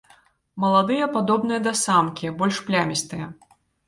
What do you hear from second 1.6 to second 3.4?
да самкі, больш плямістыя.